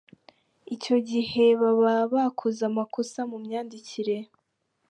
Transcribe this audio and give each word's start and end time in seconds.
Icyo 0.75 0.97
gihe 1.09 1.43
baba 1.61 1.93
bakoze 2.13 2.61
amakosa 2.69 3.19
mu 3.31 3.37
myandikire. 3.45 4.17